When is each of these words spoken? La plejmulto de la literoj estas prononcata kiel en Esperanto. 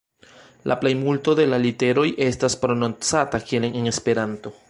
La 0.71 0.77
plejmulto 0.83 1.35
de 1.39 1.45
la 1.51 1.59
literoj 1.65 2.07
estas 2.29 2.57
prononcata 2.65 3.43
kiel 3.51 3.71
en 3.73 3.93
Esperanto. 3.95 4.57